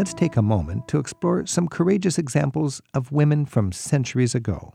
let's 0.00 0.14
take 0.14 0.38
a 0.38 0.40
moment 0.40 0.88
to 0.88 0.98
explore 0.98 1.44
some 1.44 1.68
courageous 1.68 2.16
examples 2.16 2.80
of 2.94 3.12
women 3.12 3.44
from 3.44 3.70
centuries 3.70 4.34
ago. 4.34 4.72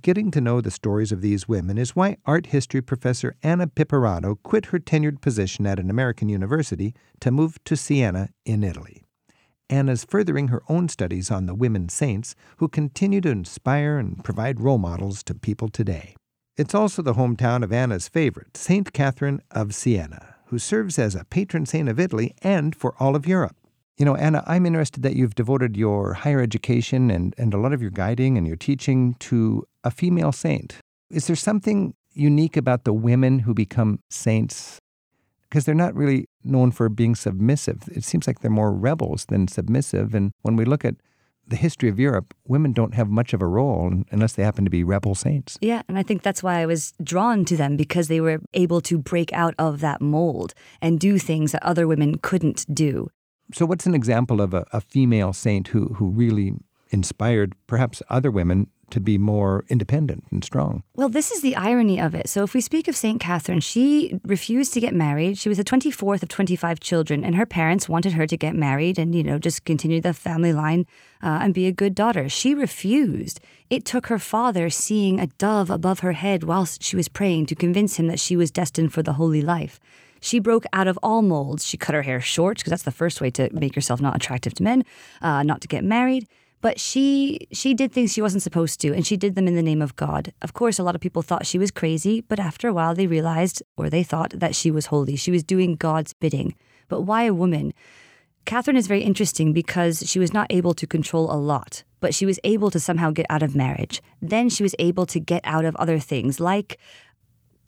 Getting 0.00 0.30
to 0.30 0.40
know 0.40 0.62
the 0.62 0.70
stories 0.70 1.12
of 1.12 1.20
these 1.20 1.46
women 1.46 1.76
is 1.76 1.94
why 1.94 2.16
art 2.24 2.46
history 2.46 2.80
professor 2.80 3.36
Anna 3.42 3.66
Piperato 3.66 4.42
quit 4.42 4.64
her 4.66 4.78
tenured 4.78 5.20
position 5.20 5.66
at 5.66 5.78
an 5.78 5.90
American 5.90 6.30
university 6.30 6.94
to 7.20 7.30
move 7.30 7.62
to 7.64 7.76
Siena 7.76 8.30
in 8.46 8.64
Italy. 8.64 9.02
Anna's 9.68 10.06
furthering 10.08 10.48
her 10.48 10.62
own 10.66 10.88
studies 10.88 11.30
on 11.30 11.44
the 11.44 11.54
women 11.54 11.90
saints 11.90 12.34
who 12.56 12.68
continue 12.68 13.20
to 13.20 13.28
inspire 13.28 13.98
and 13.98 14.24
provide 14.24 14.60
role 14.60 14.78
models 14.78 15.22
to 15.24 15.34
people 15.34 15.68
today. 15.68 16.16
It's 16.56 16.74
also 16.74 17.02
the 17.02 17.12
hometown 17.12 17.62
of 17.62 17.70
Anna's 17.70 18.08
favorite, 18.08 18.56
St. 18.56 18.94
Catherine 18.94 19.42
of 19.50 19.74
Siena, 19.74 20.36
who 20.46 20.58
serves 20.58 20.98
as 20.98 21.14
a 21.14 21.26
patron 21.26 21.66
saint 21.66 21.90
of 21.90 22.00
Italy 22.00 22.34
and 22.42 22.74
for 22.74 22.94
all 22.98 23.14
of 23.14 23.26
Europe. 23.26 23.57
You 23.98 24.04
know, 24.04 24.14
Anna, 24.14 24.44
I'm 24.46 24.64
interested 24.64 25.02
that 25.02 25.16
you've 25.16 25.34
devoted 25.34 25.76
your 25.76 26.14
higher 26.14 26.40
education 26.40 27.10
and, 27.10 27.34
and 27.36 27.52
a 27.52 27.58
lot 27.58 27.72
of 27.72 27.82
your 27.82 27.90
guiding 27.90 28.38
and 28.38 28.46
your 28.46 28.54
teaching 28.54 29.14
to 29.14 29.64
a 29.82 29.90
female 29.90 30.30
saint. 30.30 30.76
Is 31.10 31.26
there 31.26 31.34
something 31.34 31.94
unique 32.12 32.56
about 32.56 32.84
the 32.84 32.92
women 32.92 33.40
who 33.40 33.54
become 33.54 33.98
saints? 34.08 34.78
Because 35.48 35.64
they're 35.64 35.74
not 35.74 35.96
really 35.96 36.28
known 36.44 36.70
for 36.70 36.88
being 36.88 37.16
submissive. 37.16 37.88
It 37.90 38.04
seems 38.04 38.28
like 38.28 38.38
they're 38.38 38.52
more 38.52 38.72
rebels 38.72 39.24
than 39.24 39.48
submissive. 39.48 40.14
And 40.14 40.30
when 40.42 40.54
we 40.54 40.64
look 40.64 40.84
at 40.84 40.94
the 41.48 41.56
history 41.56 41.88
of 41.88 41.98
Europe, 41.98 42.34
women 42.46 42.72
don't 42.72 42.94
have 42.94 43.08
much 43.08 43.32
of 43.32 43.42
a 43.42 43.46
role 43.46 43.92
unless 44.12 44.34
they 44.34 44.44
happen 44.44 44.64
to 44.64 44.70
be 44.70 44.84
rebel 44.84 45.16
saints. 45.16 45.58
Yeah, 45.60 45.82
and 45.88 45.98
I 45.98 46.04
think 46.04 46.22
that's 46.22 46.42
why 46.42 46.60
I 46.60 46.66
was 46.66 46.92
drawn 47.02 47.44
to 47.46 47.56
them 47.56 47.76
because 47.76 48.06
they 48.06 48.20
were 48.20 48.40
able 48.54 48.80
to 48.82 48.96
break 48.98 49.32
out 49.32 49.54
of 49.58 49.80
that 49.80 50.00
mold 50.00 50.54
and 50.80 51.00
do 51.00 51.18
things 51.18 51.50
that 51.50 51.64
other 51.64 51.88
women 51.88 52.18
couldn't 52.18 52.64
do. 52.72 53.08
So, 53.52 53.66
what's 53.66 53.86
an 53.86 53.94
example 53.94 54.40
of 54.40 54.54
a, 54.54 54.66
a 54.72 54.80
female 54.80 55.32
saint 55.32 55.68
who, 55.68 55.94
who 55.94 56.10
really 56.10 56.54
inspired 56.90 57.54
perhaps 57.66 58.02
other 58.08 58.30
women 58.30 58.68
to 58.90 59.00
be 59.00 59.18
more 59.18 59.64
independent 59.68 60.24
and 60.30 60.42
strong. 60.42 60.82
Well, 60.94 61.10
this 61.10 61.30
is 61.30 61.42
the 61.42 61.56
irony 61.56 62.00
of 62.00 62.14
it. 62.14 62.28
So, 62.28 62.42
if 62.42 62.54
we 62.54 62.60
speak 62.60 62.88
of 62.88 62.96
St. 62.96 63.20
Catherine, 63.20 63.60
she 63.60 64.18
refused 64.24 64.72
to 64.74 64.80
get 64.80 64.94
married. 64.94 65.38
She 65.38 65.48
was 65.48 65.58
the 65.58 65.64
24th 65.64 66.22
of 66.22 66.28
25 66.28 66.80
children, 66.80 67.24
and 67.24 67.34
her 67.36 67.46
parents 67.46 67.88
wanted 67.88 68.12
her 68.14 68.26
to 68.26 68.36
get 68.36 68.54
married 68.54 68.98
and, 68.98 69.14
you 69.14 69.22
know, 69.22 69.38
just 69.38 69.64
continue 69.64 70.00
the 70.00 70.14
family 70.14 70.52
line 70.52 70.86
uh, 71.22 71.40
and 71.42 71.54
be 71.54 71.66
a 71.66 71.72
good 71.72 71.94
daughter. 71.94 72.28
She 72.28 72.54
refused. 72.54 73.40
It 73.68 73.84
took 73.84 74.06
her 74.06 74.18
father 74.18 74.70
seeing 74.70 75.20
a 75.20 75.26
dove 75.26 75.70
above 75.70 76.00
her 76.00 76.12
head 76.12 76.44
whilst 76.44 76.82
she 76.82 76.96
was 76.96 77.08
praying 77.08 77.46
to 77.46 77.54
convince 77.54 77.96
him 77.96 78.06
that 78.06 78.20
she 78.20 78.36
was 78.36 78.50
destined 78.50 78.92
for 78.92 79.02
the 79.02 79.14
holy 79.14 79.42
life. 79.42 79.78
She 80.20 80.38
broke 80.38 80.64
out 80.72 80.88
of 80.88 80.98
all 81.02 81.22
molds. 81.22 81.66
She 81.66 81.76
cut 81.76 81.94
her 81.94 82.02
hair 82.02 82.20
short 82.20 82.58
because 82.58 82.70
that's 82.70 82.82
the 82.82 82.90
first 82.90 83.20
way 83.20 83.30
to 83.32 83.48
make 83.52 83.76
yourself 83.76 84.00
not 84.00 84.16
attractive 84.16 84.54
to 84.54 84.62
men, 84.62 84.84
uh, 85.22 85.42
not 85.42 85.60
to 85.62 85.68
get 85.68 85.84
married. 85.84 86.26
But 86.60 86.80
she 86.80 87.46
she 87.52 87.72
did 87.72 87.92
things 87.92 88.12
she 88.12 88.22
wasn't 88.22 88.42
supposed 88.42 88.80
to, 88.80 88.92
and 88.92 89.06
she 89.06 89.16
did 89.16 89.36
them 89.36 89.46
in 89.46 89.54
the 89.54 89.62
name 89.62 89.80
of 89.80 89.94
God. 89.94 90.32
Of 90.42 90.54
course, 90.54 90.78
a 90.78 90.82
lot 90.82 90.96
of 90.96 91.00
people 91.00 91.22
thought 91.22 91.46
she 91.46 91.58
was 91.58 91.70
crazy, 91.70 92.20
but 92.20 92.40
after 92.40 92.66
a 92.66 92.72
while, 92.72 92.94
they 92.94 93.06
realized, 93.06 93.62
or 93.76 93.88
they 93.88 94.02
thought, 94.02 94.30
that 94.30 94.56
she 94.56 94.70
was 94.70 94.86
holy. 94.86 95.14
She 95.14 95.30
was 95.30 95.44
doing 95.44 95.76
God's 95.76 96.14
bidding. 96.14 96.56
But 96.88 97.02
why 97.02 97.24
a 97.24 97.34
woman? 97.34 97.72
Catherine 98.44 98.78
is 98.78 98.86
very 98.86 99.02
interesting 99.02 99.52
because 99.52 100.02
she 100.06 100.18
was 100.18 100.32
not 100.32 100.46
able 100.50 100.72
to 100.72 100.86
control 100.86 101.30
a 101.30 101.36
lot, 101.36 101.84
but 102.00 102.14
she 102.14 102.24
was 102.24 102.40
able 102.44 102.70
to 102.70 102.80
somehow 102.80 103.10
get 103.10 103.26
out 103.28 103.42
of 103.42 103.54
marriage. 103.54 104.00
Then 104.22 104.48
she 104.48 104.62
was 104.62 104.74
able 104.78 105.04
to 105.04 105.20
get 105.20 105.42
out 105.44 105.66
of 105.66 105.76
other 105.76 105.98
things 105.98 106.40
like 106.40 106.78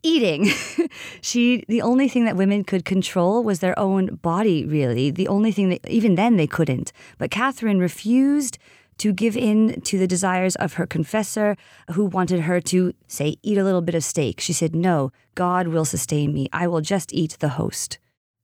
eating. 0.02 0.46
she 1.20 1.64
the 1.68 1.82
only 1.82 2.08
thing 2.08 2.24
that 2.24 2.36
women 2.36 2.64
could 2.64 2.84
control 2.84 3.42
was 3.42 3.60
their 3.60 3.78
own 3.78 4.16
body 4.16 4.64
really. 4.64 5.10
The 5.10 5.28
only 5.28 5.52
thing 5.52 5.68
that 5.70 5.88
even 5.88 6.14
then 6.14 6.36
they 6.36 6.46
couldn't. 6.46 6.92
But 7.18 7.30
Catherine 7.30 7.78
refused 7.78 8.58
to 8.98 9.12
give 9.12 9.36
in 9.36 9.80
to 9.82 9.98
the 9.98 10.06
desires 10.06 10.56
of 10.56 10.74
her 10.74 10.86
confessor 10.86 11.56
who 11.92 12.04
wanted 12.04 12.40
her 12.40 12.60
to 12.60 12.92
say 13.08 13.36
eat 13.42 13.56
a 13.56 13.64
little 13.64 13.80
bit 13.80 13.94
of 13.94 14.04
steak. 14.04 14.40
She 14.40 14.52
said, 14.52 14.74
"No, 14.74 15.12
God 15.34 15.68
will 15.68 15.84
sustain 15.84 16.32
me. 16.32 16.48
I 16.52 16.66
will 16.66 16.82
just 16.82 17.12
eat 17.12 17.36
the 17.40 17.50
host." 17.50 17.98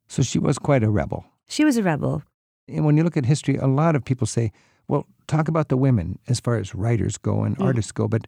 So 0.09 0.23
she 0.23 0.39
was 0.39 0.59
quite 0.59 0.83
a 0.83 0.91
rebel. 0.91 1.27
She 1.49 1.65
was 1.65 1.77
a 1.77 1.83
rebel. 1.83 2.23
And 2.69 2.85
when 2.85 2.97
you 2.97 3.05
look 3.05 3.17
at 3.17 3.27
history, 3.27 3.57
a 3.57 3.67
lot 3.67 3.95
of 3.95 4.05
people 4.05 4.27
say, 4.27 4.53
well, 4.89 5.07
talk 5.27 5.49
about 5.49 5.69
the 5.69 5.77
women 5.77 6.19
as 6.29 6.41
far 6.41 6.57
as 6.57 6.75
writers 6.75 7.19
go 7.19 7.43
and 7.43 7.57
mm. 7.57 7.65
artists 7.65 7.93
go, 7.93 8.09
but 8.09 8.27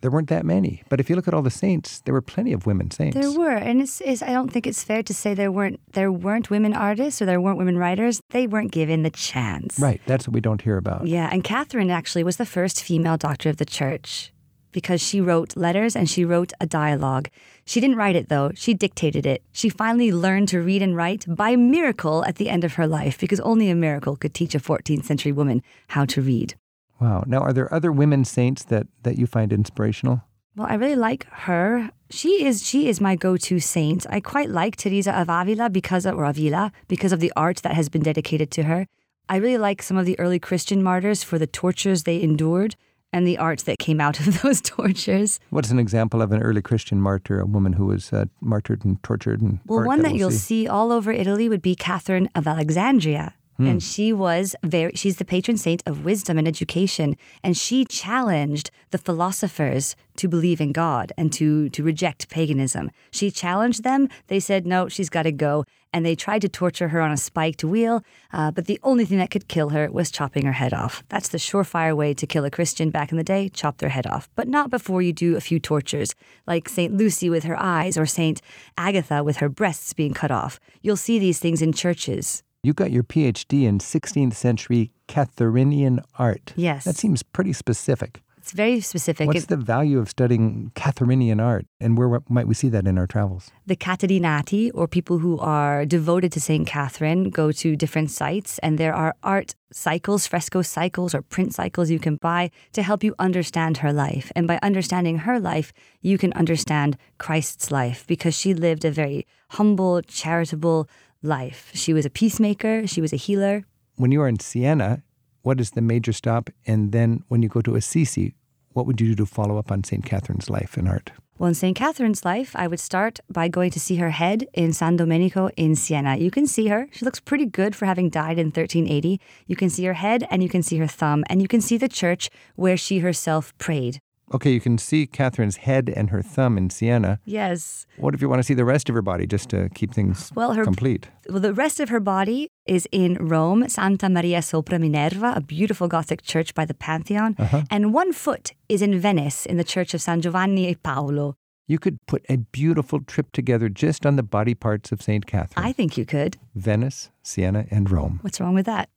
there 0.00 0.10
weren't 0.10 0.28
that 0.28 0.44
many. 0.44 0.82
But 0.88 1.00
if 1.00 1.10
you 1.10 1.16
look 1.16 1.28
at 1.28 1.34
all 1.34 1.42
the 1.42 1.50
saints, 1.50 2.00
there 2.00 2.14
were 2.14 2.22
plenty 2.22 2.52
of 2.52 2.66
women 2.66 2.90
saints. 2.90 3.16
There 3.16 3.32
were, 3.32 3.50
and 3.50 3.82
it's, 3.82 4.00
it's, 4.00 4.22
I 4.22 4.32
don't 4.32 4.50
think 4.50 4.66
it's 4.66 4.82
fair 4.82 5.02
to 5.02 5.14
say 5.14 5.34
there 5.34 5.52
weren't 5.52 5.80
there 5.92 6.10
weren't 6.10 6.50
women 6.50 6.74
artists 6.74 7.20
or 7.20 7.26
there 7.26 7.40
weren't 7.40 7.58
women 7.58 7.76
writers. 7.76 8.20
They 8.30 8.46
weren't 8.46 8.72
given 8.72 9.02
the 9.02 9.10
chance. 9.10 9.78
Right, 9.78 10.00
that's 10.06 10.26
what 10.26 10.34
we 10.34 10.40
don't 10.40 10.62
hear 10.62 10.76
about. 10.76 11.06
Yeah, 11.06 11.28
and 11.30 11.44
Catherine 11.44 11.90
actually 11.90 12.24
was 12.24 12.36
the 12.36 12.46
first 12.46 12.82
female 12.82 13.16
doctor 13.16 13.50
of 13.50 13.58
the 13.58 13.64
church 13.64 14.32
because 14.72 15.00
she 15.00 15.20
wrote 15.20 15.56
letters 15.56 15.96
and 15.96 16.08
she 16.08 16.24
wrote 16.24 16.52
a 16.60 16.66
dialogue. 16.66 17.28
She 17.64 17.80
didn't 17.80 17.96
write 17.96 18.16
it 18.16 18.28
though, 18.28 18.52
she 18.54 18.74
dictated 18.74 19.26
it. 19.26 19.42
She 19.52 19.68
finally 19.68 20.12
learned 20.12 20.48
to 20.48 20.60
read 20.60 20.82
and 20.82 20.96
write 20.96 21.24
by 21.28 21.56
miracle 21.56 22.24
at 22.24 22.36
the 22.36 22.48
end 22.48 22.64
of 22.64 22.74
her 22.74 22.86
life 22.86 23.18
because 23.18 23.40
only 23.40 23.68
a 23.68 23.74
miracle 23.74 24.16
could 24.16 24.34
teach 24.34 24.54
a 24.54 24.60
14th 24.60 25.04
century 25.04 25.32
woman 25.32 25.62
how 25.88 26.04
to 26.06 26.22
read. 26.22 26.54
Wow. 27.00 27.24
Now, 27.26 27.40
are 27.40 27.52
there 27.52 27.72
other 27.72 27.90
women 27.90 28.24
saints 28.24 28.64
that, 28.64 28.86
that 29.02 29.18
you 29.18 29.26
find 29.26 29.52
inspirational? 29.52 30.22
Well, 30.56 30.66
I 30.68 30.74
really 30.74 30.96
like 30.96 31.26
her. 31.30 31.90
She 32.10 32.44
is 32.44 32.66
she 32.66 32.88
is 32.88 33.00
my 33.00 33.14
go-to 33.14 33.60
saint. 33.60 34.04
I 34.10 34.20
quite 34.20 34.50
like 34.50 34.76
Teresa 34.76 35.18
of 35.18 35.28
Avila 35.28 35.70
because 35.70 36.04
of 36.04 36.16
or 36.16 36.24
Avila 36.24 36.72
because 36.88 37.12
of 37.12 37.20
the 37.20 37.32
art 37.36 37.58
that 37.58 37.74
has 37.74 37.88
been 37.88 38.02
dedicated 38.02 38.50
to 38.52 38.64
her. 38.64 38.86
I 39.28 39.36
really 39.36 39.58
like 39.58 39.80
some 39.80 39.96
of 39.96 40.06
the 40.06 40.18
early 40.18 40.40
Christian 40.40 40.82
martyrs 40.82 41.22
for 41.22 41.38
the 41.38 41.46
tortures 41.46 42.02
they 42.02 42.20
endured 42.20 42.74
and 43.12 43.26
the 43.26 43.38
art 43.38 43.60
that 43.60 43.78
came 43.78 44.00
out 44.00 44.18
of 44.26 44.42
those 44.42 44.60
tortures. 44.60 45.38
What's 45.50 45.70
an 45.70 45.78
example 45.78 46.20
of 46.20 46.32
an 46.32 46.42
early 46.42 46.62
Christian 46.62 47.00
martyr, 47.00 47.40
a 47.40 47.46
woman 47.46 47.74
who 47.74 47.86
was 47.86 48.12
uh, 48.12 48.24
martyred 48.40 48.84
and 48.84 49.00
tortured? 49.04 49.40
And 49.40 49.60
well, 49.66 49.84
one 49.84 50.02
that, 50.02 50.12
we'll 50.12 50.18
you'll 50.18 50.30
see? 50.32 50.64
see 50.64 50.68
all 50.68 50.90
over 50.90 51.12
Italy 51.12 51.48
would 51.48 51.62
be 51.62 51.76
Catherine 51.76 52.28
of 52.34 52.46
Alexandria. 52.48 53.34
Hmm. 53.60 53.66
And 53.66 53.82
she 53.82 54.10
was 54.10 54.56
very, 54.62 54.92
she's 54.94 55.16
the 55.16 55.24
patron 55.24 55.58
saint 55.58 55.82
of 55.84 56.02
wisdom 56.02 56.38
and 56.38 56.48
education. 56.48 57.14
And 57.44 57.54
she 57.54 57.84
challenged 57.84 58.70
the 58.90 58.96
philosophers 58.96 59.96
to 60.16 60.28
believe 60.28 60.62
in 60.62 60.72
God 60.72 61.12
and 61.18 61.30
to, 61.34 61.68
to 61.68 61.82
reject 61.82 62.30
paganism. 62.30 62.90
She 63.10 63.30
challenged 63.30 63.84
them. 63.84 64.08
They 64.28 64.40
said, 64.40 64.66
no, 64.66 64.88
she's 64.88 65.10
got 65.10 65.24
to 65.24 65.32
go. 65.32 65.66
And 65.92 66.06
they 66.06 66.14
tried 66.14 66.40
to 66.40 66.48
torture 66.48 66.88
her 66.88 67.02
on 67.02 67.12
a 67.12 67.18
spiked 67.18 67.62
wheel. 67.62 68.02
Uh, 68.32 68.50
but 68.50 68.64
the 68.64 68.80
only 68.82 69.04
thing 69.04 69.18
that 69.18 69.30
could 69.30 69.46
kill 69.46 69.70
her 69.70 69.90
was 69.90 70.10
chopping 70.10 70.46
her 70.46 70.52
head 70.52 70.72
off. 70.72 71.02
That's 71.10 71.28
the 71.28 71.36
surefire 71.36 71.94
way 71.94 72.14
to 72.14 72.26
kill 72.26 72.46
a 72.46 72.50
Christian 72.50 72.88
back 72.88 73.10
in 73.10 73.18
the 73.18 73.24
day 73.24 73.50
chop 73.50 73.76
their 73.76 73.90
head 73.90 74.06
off. 74.06 74.30
But 74.36 74.48
not 74.48 74.70
before 74.70 75.02
you 75.02 75.12
do 75.12 75.36
a 75.36 75.40
few 75.40 75.60
tortures, 75.60 76.14
like 76.46 76.66
St. 76.66 76.94
Lucy 76.94 77.28
with 77.28 77.44
her 77.44 77.60
eyes 77.60 77.98
or 77.98 78.06
St. 78.06 78.40
Agatha 78.78 79.22
with 79.22 79.36
her 79.38 79.50
breasts 79.50 79.92
being 79.92 80.14
cut 80.14 80.30
off. 80.30 80.58
You'll 80.80 80.96
see 80.96 81.18
these 81.18 81.38
things 81.38 81.60
in 81.60 81.74
churches. 81.74 82.42
You 82.62 82.74
got 82.74 82.90
your 82.90 83.02
PhD 83.02 83.62
in 83.62 83.78
16th 83.78 84.34
century 84.34 84.92
Catherinian 85.08 86.04
art. 86.18 86.52
Yes. 86.56 86.84
That 86.84 86.96
seems 86.96 87.22
pretty 87.22 87.54
specific. 87.54 88.20
It's 88.36 88.52
very 88.52 88.80
specific. 88.80 89.26
What's 89.26 89.44
it, 89.44 89.48
the 89.48 89.56
value 89.56 89.98
of 89.98 90.08
studying 90.10 90.72
Catherinian 90.74 91.40
art, 91.42 91.66
and 91.78 91.96
where 91.96 92.20
might 92.28 92.48
we 92.48 92.54
see 92.54 92.68
that 92.70 92.86
in 92.86 92.98
our 92.98 93.06
travels? 93.06 93.50
The 93.66 93.76
Caterinati, 93.76 94.70
or 94.74 94.88
people 94.88 95.18
who 95.18 95.38
are 95.38 95.86
devoted 95.86 96.32
to 96.32 96.40
St. 96.40 96.66
Catherine, 96.66 97.30
go 97.30 97.52
to 97.52 97.76
different 97.76 98.10
sites, 98.10 98.58
and 98.58 98.76
there 98.76 98.94
are 98.94 99.14
art 99.22 99.54
cycles, 99.72 100.26
fresco 100.26 100.62
cycles, 100.62 101.14
or 101.14 101.22
print 101.22 101.54
cycles 101.54 101.90
you 101.90 101.98
can 101.98 102.16
buy 102.16 102.50
to 102.72 102.82
help 102.82 103.04
you 103.04 103.14
understand 103.18 103.78
her 103.78 103.92
life. 103.92 104.32
And 104.34 104.48
by 104.48 104.58
understanding 104.62 105.18
her 105.18 105.38
life, 105.38 105.72
you 106.00 106.18
can 106.18 106.32
understand 106.32 106.96
Christ's 107.18 107.70
life 107.70 108.06
because 108.06 108.34
she 108.34 108.52
lived 108.54 108.84
a 108.84 108.90
very 108.90 109.26
humble, 109.50 110.00
charitable, 110.02 110.88
life. 111.22 111.70
She 111.74 111.92
was 111.92 112.06
a 112.06 112.10
peacemaker, 112.10 112.86
she 112.86 113.00
was 113.00 113.12
a 113.12 113.16
healer. 113.16 113.64
When 113.96 114.12
you 114.12 114.22
are 114.22 114.28
in 114.28 114.38
Siena, 114.38 115.02
what 115.42 115.60
is 115.60 115.72
the 115.72 115.82
major 115.82 116.12
stop? 116.12 116.50
And 116.66 116.92
then 116.92 117.24
when 117.28 117.42
you 117.42 117.48
go 117.48 117.60
to 117.62 117.76
Assisi, 117.76 118.34
what 118.72 118.86
would 118.86 119.00
you 119.00 119.08
do 119.08 119.14
to 119.16 119.26
follow 119.26 119.58
up 119.58 119.70
on 119.70 119.84
St. 119.84 120.04
Catherine's 120.04 120.48
life 120.48 120.76
and 120.76 120.88
art? 120.88 121.10
Well, 121.38 121.48
in 121.48 121.54
St. 121.54 121.74
Catherine's 121.74 122.24
life, 122.24 122.54
I 122.54 122.66
would 122.66 122.80
start 122.80 123.18
by 123.30 123.48
going 123.48 123.70
to 123.70 123.80
see 123.80 123.96
her 123.96 124.10
head 124.10 124.46
in 124.52 124.74
San 124.74 124.96
Domenico 124.96 125.48
in 125.56 125.74
Siena. 125.74 126.16
You 126.16 126.30
can 126.30 126.46
see 126.46 126.68
her. 126.68 126.86
She 126.92 127.04
looks 127.04 127.18
pretty 127.18 127.46
good 127.46 127.74
for 127.74 127.86
having 127.86 128.10
died 128.10 128.38
in 128.38 128.48
1380. 128.48 129.18
You 129.46 129.56
can 129.56 129.70
see 129.70 129.84
her 129.84 129.94
head 129.94 130.26
and 130.30 130.42
you 130.42 130.50
can 130.50 130.62
see 130.62 130.76
her 130.76 130.86
thumb, 130.86 131.24
and 131.30 131.40
you 131.40 131.48
can 131.48 131.62
see 131.62 131.78
the 131.78 131.88
church 131.88 132.28
where 132.56 132.76
she 132.76 132.98
herself 132.98 133.56
prayed. 133.56 134.00
Okay, 134.32 134.52
you 134.52 134.60
can 134.60 134.78
see 134.78 135.06
Catherine's 135.06 135.56
head 135.56 135.92
and 135.94 136.10
her 136.10 136.22
thumb 136.22 136.56
in 136.56 136.70
Siena. 136.70 137.18
Yes. 137.24 137.86
What 137.96 138.14
if 138.14 138.22
you 138.22 138.28
want 138.28 138.38
to 138.38 138.44
see 138.44 138.54
the 138.54 138.64
rest 138.64 138.88
of 138.88 138.94
her 138.94 139.02
body 139.02 139.26
just 139.26 139.48
to 139.50 139.68
keep 139.74 139.92
things 139.92 140.30
well, 140.36 140.54
her, 140.54 140.62
complete? 140.62 141.08
Well, 141.28 141.40
the 141.40 141.52
rest 141.52 141.80
of 141.80 141.88
her 141.88 141.98
body 141.98 142.48
is 142.64 142.86
in 142.92 143.14
Rome, 143.14 143.68
Santa 143.68 144.08
Maria 144.08 144.38
sopra 144.38 144.78
Minerva, 144.78 145.32
a 145.34 145.40
beautiful 145.40 145.88
Gothic 145.88 146.22
church 146.22 146.54
by 146.54 146.64
the 146.64 146.74
Pantheon. 146.74 147.34
Uh-huh. 147.38 147.62
And 147.70 147.92
one 147.92 148.12
foot 148.12 148.52
is 148.68 148.82
in 148.82 149.00
Venice 149.00 149.46
in 149.46 149.56
the 149.56 149.64
church 149.64 149.94
of 149.94 150.00
San 150.00 150.20
Giovanni 150.20 150.68
e 150.68 150.76
Paolo. 150.76 151.34
You 151.66 151.78
could 151.78 151.98
put 152.06 152.24
a 152.28 152.36
beautiful 152.36 153.00
trip 153.00 153.32
together 153.32 153.68
just 153.68 154.06
on 154.06 154.16
the 154.16 154.22
body 154.22 154.54
parts 154.54 154.92
of 154.92 155.02
St. 155.02 155.26
Catherine. 155.26 155.64
I 155.64 155.72
think 155.72 155.96
you 155.96 156.04
could. 156.04 156.36
Venice, 156.54 157.10
Siena, 157.22 157.66
and 157.70 157.90
Rome. 157.90 158.18
What's 158.22 158.40
wrong 158.40 158.54
with 158.54 158.66
that? 158.66 158.88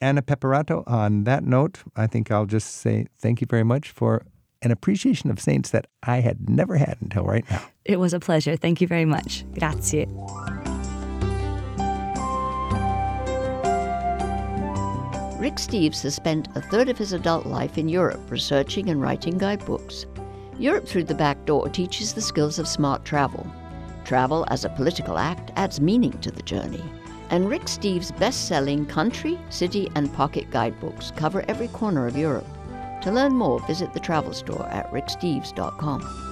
Anna 0.00 0.22
Piperato, 0.22 0.84
on 0.86 1.24
that 1.24 1.44
note, 1.44 1.82
I 1.96 2.06
think 2.06 2.30
I'll 2.30 2.46
just 2.46 2.76
say 2.76 3.06
thank 3.18 3.40
you 3.40 3.46
very 3.46 3.64
much 3.64 3.90
for 3.90 4.22
an 4.62 4.70
appreciation 4.70 5.30
of 5.30 5.40
saints 5.40 5.70
that 5.70 5.86
I 6.02 6.20
had 6.20 6.48
never 6.50 6.76
had 6.76 6.98
until 7.00 7.24
right 7.24 7.48
now. 7.50 7.62
It 7.84 8.00
was 8.00 8.12
a 8.12 8.20
pleasure. 8.20 8.56
Thank 8.56 8.80
you 8.80 8.86
very 8.86 9.04
much. 9.04 9.44
Grazie. 9.58 10.06
Rick 15.38 15.54
Steves 15.54 16.02
has 16.02 16.16
spent 16.16 16.48
a 16.56 16.60
third 16.60 16.88
of 16.88 16.98
his 16.98 17.12
adult 17.12 17.46
life 17.46 17.78
in 17.78 17.88
Europe 17.88 18.28
researching 18.28 18.90
and 18.90 19.00
writing 19.00 19.38
guidebooks. 19.38 20.04
Europe 20.58 20.88
Through 20.88 21.04
the 21.04 21.14
Back 21.14 21.44
Door 21.44 21.68
teaches 21.68 22.12
the 22.12 22.20
skills 22.20 22.58
of 22.58 22.66
smart 22.66 23.04
travel. 23.04 23.46
Travel 24.04 24.44
as 24.48 24.64
a 24.64 24.70
political 24.70 25.16
act 25.16 25.52
adds 25.54 25.80
meaning 25.80 26.18
to 26.22 26.32
the 26.32 26.42
journey. 26.42 26.82
And 27.30 27.48
Rick 27.48 27.66
Steves' 27.66 28.10
best 28.18 28.48
selling 28.48 28.84
country, 28.86 29.38
city, 29.50 29.88
and 29.94 30.12
pocket 30.12 30.50
guidebooks 30.50 31.12
cover 31.12 31.44
every 31.46 31.68
corner 31.68 32.08
of 32.08 32.16
Europe. 32.16 32.57
To 33.02 33.12
learn 33.12 33.34
more, 33.34 33.60
visit 33.60 33.92
the 33.92 34.00
travel 34.00 34.32
store 34.32 34.66
at 34.68 34.90
ricksteves.com. 34.90 36.27